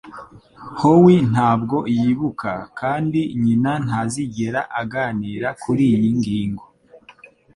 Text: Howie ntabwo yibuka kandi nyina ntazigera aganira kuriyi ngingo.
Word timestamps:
Howie 0.79 1.19
ntabwo 1.31 1.77
yibuka 1.97 2.51
kandi 2.79 3.19
nyina 3.43 3.71
ntazigera 3.85 4.61
aganira 4.81 5.47
kuriyi 5.61 6.07
ngingo. 6.17 6.63